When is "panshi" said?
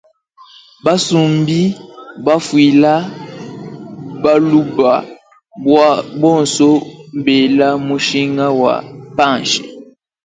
9.15-9.61